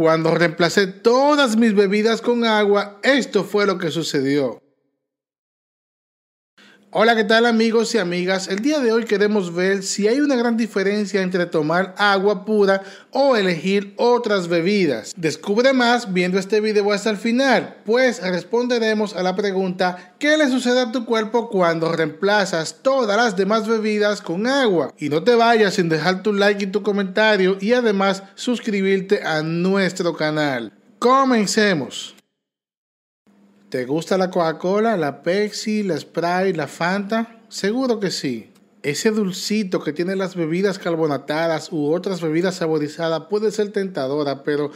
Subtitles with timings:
[0.00, 4.62] Cuando reemplacé todas mis bebidas con agua, esto fue lo que sucedió.
[6.92, 8.48] Hola, ¿qué tal amigos y amigas?
[8.48, 12.82] El día de hoy queremos ver si hay una gran diferencia entre tomar agua pura
[13.12, 15.12] o elegir otras bebidas.
[15.16, 20.48] Descubre más viendo este video hasta el final, pues responderemos a la pregunta ¿qué le
[20.48, 24.92] sucede a tu cuerpo cuando reemplazas todas las demás bebidas con agua?
[24.98, 29.44] Y no te vayas sin dejar tu like y tu comentario y además suscribirte a
[29.44, 30.72] nuestro canal.
[30.98, 32.16] Comencemos.
[33.70, 37.38] ¿Te gusta la Coca-Cola, la Pepsi, la Sprite, la Fanta?
[37.48, 38.50] Seguro que sí.
[38.82, 44.72] Ese dulcito que tiene las bebidas carbonatadas u otras bebidas saborizadas puede ser tentadora, pero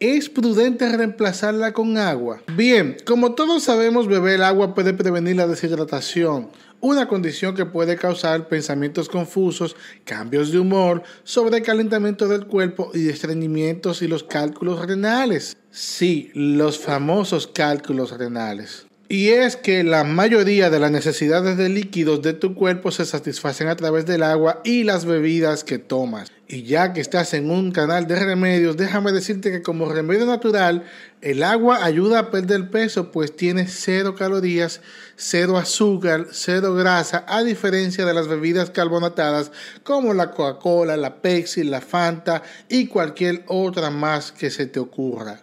[0.00, 2.42] ¿es prudente reemplazarla con agua?
[2.56, 6.48] Bien, como todos sabemos, beber agua puede prevenir la deshidratación
[6.82, 14.02] una condición que puede causar pensamientos confusos, cambios de humor, sobrecalentamiento del cuerpo y estreñimientos
[14.02, 15.56] y los cálculos renales.
[15.70, 18.86] Sí, los famosos cálculos renales.
[19.12, 23.68] Y es que la mayoría de las necesidades de líquidos de tu cuerpo se satisfacen
[23.68, 26.32] a través del agua y las bebidas que tomas.
[26.48, 30.84] Y ya que estás en un canal de remedios, déjame decirte que como remedio natural,
[31.20, 34.80] el agua ayuda a perder peso pues tiene cero calorías,
[35.14, 41.64] cero azúcar, cero grasa, a diferencia de las bebidas carbonatadas como la Coca-Cola, la Pepsi,
[41.64, 45.42] la Fanta y cualquier otra más que se te ocurra.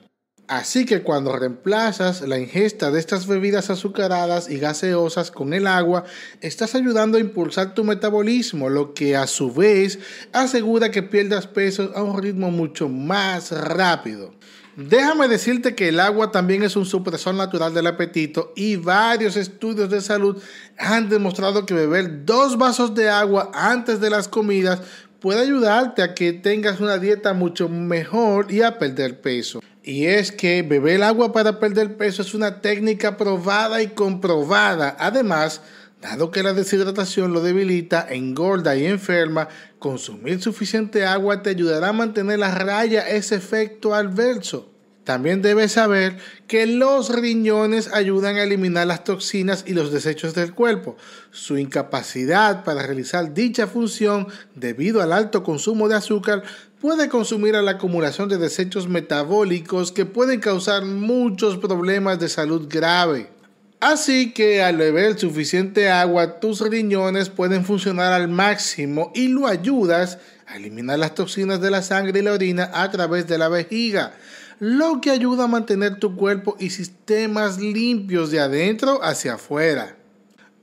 [0.50, 6.05] Así que cuando reemplazas la ingesta de estas bebidas azucaradas y gaseosas con el agua,
[6.42, 10.00] estás ayudando a impulsar tu metabolismo, lo que a su vez
[10.33, 14.33] asegura que pierdas peso a un ritmo mucho más rápido.
[14.75, 19.92] Déjame decirte que el agua también es un supresor natural del apetito y varios estudios
[19.92, 20.42] de salud
[20.80, 24.81] han demostrado que beber dos vasos de agua antes de las comidas
[25.20, 29.61] puede ayudarte a que tengas una dieta mucho mejor y a perder peso.
[29.84, 34.95] Y es que beber agua para perder peso es una técnica probada y comprobada.
[35.00, 35.61] Además,
[36.02, 39.49] dado que la deshidratación lo debilita, engorda y enferma,
[39.80, 44.68] consumir suficiente agua te ayudará a mantener a raya ese efecto adverso.
[45.09, 50.53] También debes saber que los riñones ayudan a eliminar las toxinas y los desechos del
[50.53, 50.97] cuerpo.
[51.31, 56.43] Su incapacidad para realizar dicha función debido al alto consumo de azúcar
[56.80, 62.67] puede consumir a la acumulación de desechos metabólicos que pueden causar muchos problemas de salud
[62.69, 63.31] grave.
[63.80, 70.19] Así que al beber suficiente agua, tus riñones pueden funcionar al máximo y lo ayudas
[70.45, 74.14] a eliminar las toxinas de la sangre y la orina a través de la vejiga
[74.59, 79.95] lo que ayuda a mantener tu cuerpo y sistemas limpios de adentro hacia afuera.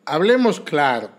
[0.05, 1.11] Hablemos claro.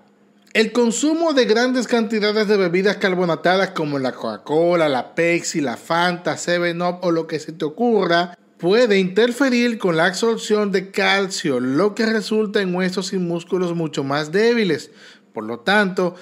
[0.53, 6.35] El consumo de grandes cantidades de bebidas carbonatadas como la Coca-Cola, la Pepsi, la Fanta,
[6.35, 11.93] 7-Up o lo que se te ocurra puede interferir con la absorción de calcio, lo
[11.93, 14.89] que resulta en huesos y músculos mucho más débiles.
[15.31, 16.15] Por lo tanto,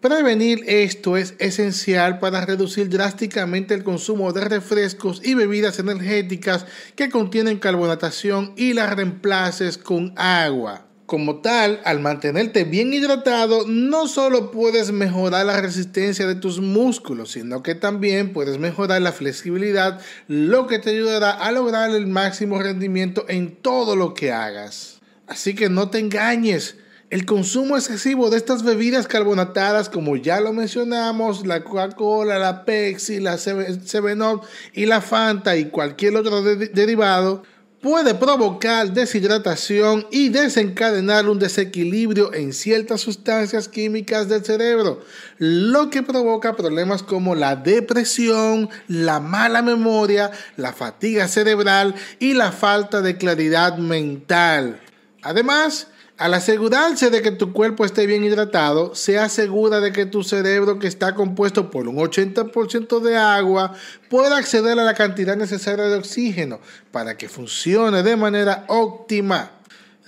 [0.00, 6.64] Prevenir esto es esencial para reducir drásticamente el consumo de refrescos y bebidas energéticas
[6.96, 10.86] que contienen carbonatación y las reemplaces con agua.
[11.04, 17.32] Como tal, al mantenerte bien hidratado, no solo puedes mejorar la resistencia de tus músculos,
[17.32, 22.58] sino que también puedes mejorar la flexibilidad, lo que te ayudará a lograr el máximo
[22.58, 25.00] rendimiento en todo lo que hagas.
[25.26, 26.76] Así que no te engañes,
[27.10, 33.18] el consumo excesivo de estas bebidas carbonatadas, como ya lo mencionamos, la Coca-Cola, la Pepsi,
[33.18, 34.42] la 7-Up
[34.74, 37.42] y la Fanta y cualquier otro derivado,
[37.80, 45.00] puede provocar deshidratación y desencadenar un desequilibrio en ciertas sustancias químicas del cerebro,
[45.38, 52.52] lo que provoca problemas como la depresión, la mala memoria, la fatiga cerebral y la
[52.52, 54.80] falta de claridad mental.
[55.22, 55.88] Además,
[56.20, 60.78] al asegurarse de que tu cuerpo esté bien hidratado, se asegura de que tu cerebro,
[60.78, 63.72] que está compuesto por un 80% de agua,
[64.10, 66.60] pueda acceder a la cantidad necesaria de oxígeno
[66.92, 69.50] para que funcione de manera óptima.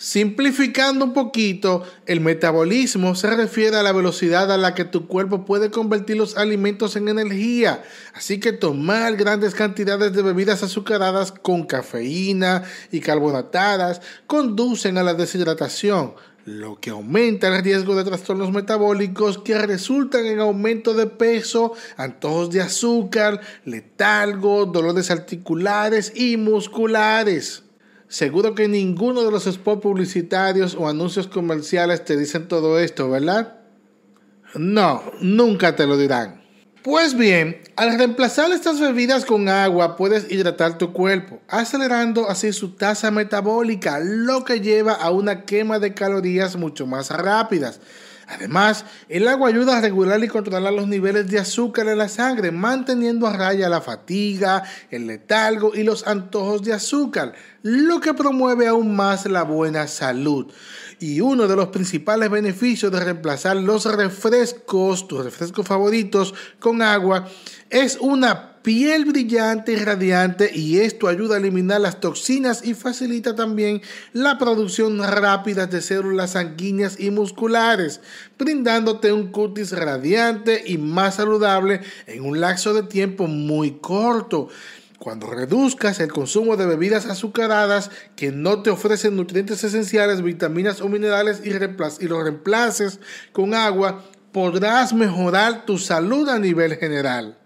[0.02, 5.44] Simplificando un poquito, el metabolismo se refiere a la velocidad a la que tu cuerpo
[5.44, 7.84] puede convertir los alimentos en energía.
[8.12, 15.14] Así que tomar grandes cantidades de bebidas azucaradas con cafeína y carbonatadas conducen a la
[15.14, 16.14] deshidratación,
[16.46, 22.50] lo que aumenta el riesgo de trastornos metabólicos que resultan en aumento de peso, antojos
[22.50, 27.62] de azúcar, letalgo, dolores articulares y musculares.
[28.08, 33.60] Seguro que ninguno de los spots publicitarios o anuncios comerciales te dicen todo esto, ¿verdad?
[34.54, 36.42] No, nunca te lo dirán.
[36.82, 42.70] Pues bien, al reemplazar estas bebidas con agua puedes hidratar tu cuerpo, acelerando así su
[42.70, 47.80] tasa metabólica, lo que lleva a una quema de calorías mucho más rápidas.
[48.28, 52.50] Además, el agua ayuda a regular y controlar los niveles de azúcar en la sangre,
[52.50, 58.68] manteniendo a raya la fatiga, el letargo y los antojos de azúcar, lo que promueve
[58.68, 60.52] aún más la buena salud.
[60.98, 67.26] Y uno de los principales beneficios de reemplazar los refrescos, tus refrescos favoritos, con agua,
[67.70, 73.34] es una piel brillante y radiante y esto ayuda a eliminar las toxinas y facilita
[73.34, 73.82] también
[74.12, 78.00] la producción rápida de células sanguíneas y musculares,
[78.38, 84.48] brindándote un cutis radiante y más saludable en un lapso de tiempo muy corto.
[84.98, 90.88] Cuando reduzcas el consumo de bebidas azucaradas que no te ofrecen nutrientes esenciales, vitaminas o
[90.88, 93.00] minerales y, y los reemplaces
[93.32, 97.41] con agua, podrás mejorar tu salud a nivel general.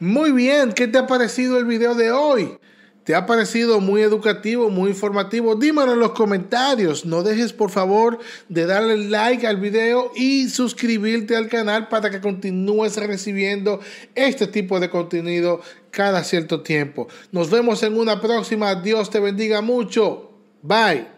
[0.00, 2.58] Muy bien, ¿qué te ha parecido el video de hoy?
[3.04, 5.54] ¿Te ha parecido muy educativo, muy informativo?
[5.56, 7.04] Dímelo en los comentarios.
[7.04, 8.18] No dejes por favor
[8.48, 13.80] de darle like al video y suscribirte al canal para que continúes recibiendo
[14.14, 15.60] este tipo de contenido
[15.90, 17.06] cada cierto tiempo.
[17.30, 18.74] Nos vemos en una próxima.
[18.74, 20.30] Dios te bendiga mucho.
[20.62, 21.13] Bye.